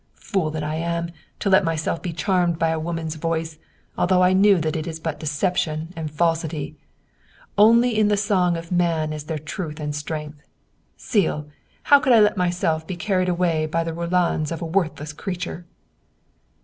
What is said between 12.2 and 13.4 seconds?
myself be car ried